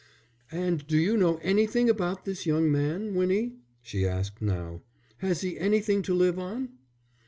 "And 0.51 0.87
do 0.87 0.97
you 0.97 1.15
know 1.15 1.37
anything 1.43 1.87
about 1.87 2.25
this 2.25 2.47
young 2.47 2.71
man, 2.71 3.13
Winnie?" 3.13 3.57
she 3.83 4.07
asked 4.07 4.41
now. 4.41 4.81
"Has 5.17 5.41
he 5.41 5.59
anything 5.59 6.01
to 6.01 6.15
live 6.15 6.39
on?" 6.39 6.69